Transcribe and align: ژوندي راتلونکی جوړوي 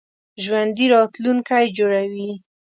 ژوندي 0.43 0.85
راتلونکی 0.93 1.65
جوړوي 1.77 2.31